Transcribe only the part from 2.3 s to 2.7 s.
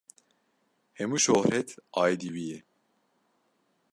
wî ye.